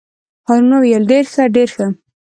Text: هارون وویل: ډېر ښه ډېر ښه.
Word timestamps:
هارون 0.47 0.71
وویل: 0.73 1.03
ډېر 1.11 1.25
ښه 1.33 1.43
ډېر 1.55 1.69
ښه. 1.75 1.87